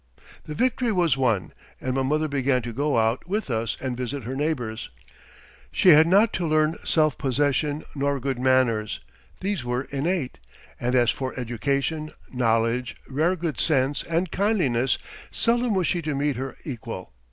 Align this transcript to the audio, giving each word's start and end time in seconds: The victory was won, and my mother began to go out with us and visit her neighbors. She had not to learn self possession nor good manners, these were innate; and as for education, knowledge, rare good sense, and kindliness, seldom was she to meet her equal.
The 0.45 0.55
victory 0.55 0.91
was 0.91 1.15
won, 1.15 1.53
and 1.79 1.93
my 1.93 2.01
mother 2.01 2.27
began 2.27 2.63
to 2.63 2.73
go 2.73 2.97
out 2.97 3.27
with 3.27 3.51
us 3.51 3.77
and 3.79 3.95
visit 3.95 4.23
her 4.23 4.35
neighbors. 4.35 4.89
She 5.71 5.89
had 5.89 6.07
not 6.07 6.33
to 6.33 6.47
learn 6.47 6.79
self 6.83 7.19
possession 7.19 7.83
nor 7.93 8.19
good 8.19 8.39
manners, 8.39 8.99
these 9.41 9.63
were 9.63 9.83
innate; 9.91 10.39
and 10.79 10.95
as 10.95 11.11
for 11.11 11.39
education, 11.39 12.13
knowledge, 12.33 12.95
rare 13.07 13.35
good 13.35 13.59
sense, 13.59 14.01
and 14.01 14.31
kindliness, 14.31 14.97
seldom 15.29 15.75
was 15.75 15.85
she 15.85 16.01
to 16.01 16.15
meet 16.15 16.35
her 16.35 16.57
equal. 16.65 17.13